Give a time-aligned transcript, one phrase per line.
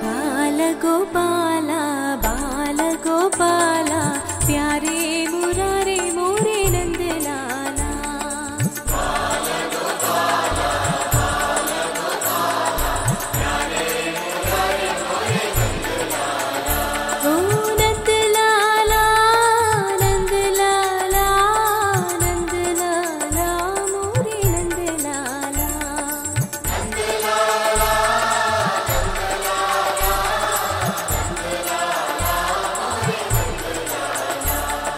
[0.00, 1.82] बालगोपाला
[2.24, 3.81] बालगोपाल।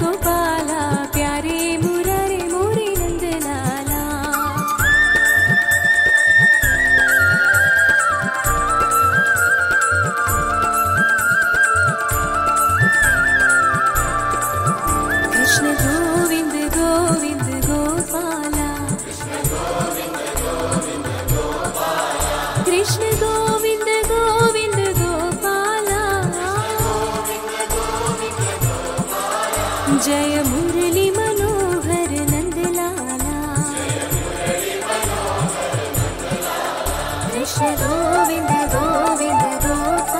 [0.00, 0.80] गोपाला
[1.12, 2.38] प्यारे मुरारे
[15.32, 18.68] कृष्ण गोविंद गोविंद कृष्ण
[22.66, 23.10] कृष्ण
[30.06, 33.36] जय मुडलि मनोहर नन्दलाला
[37.32, 40.17] कृष्ण गोविन्द गोविन्द विधवा